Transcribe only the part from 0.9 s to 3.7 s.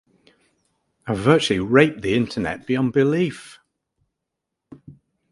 I've virtually raped the Internet beyond belief.